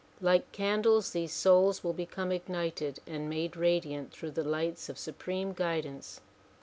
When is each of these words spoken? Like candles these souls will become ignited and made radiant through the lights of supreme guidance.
Like 0.19 0.51
candles 0.51 1.11
these 1.11 1.31
souls 1.31 1.83
will 1.83 1.93
become 1.93 2.31
ignited 2.31 2.97
and 3.05 3.29
made 3.29 3.55
radiant 3.55 4.11
through 4.11 4.31
the 4.31 4.43
lights 4.43 4.89
of 4.89 4.97
supreme 4.97 5.53
guidance. 5.53 6.21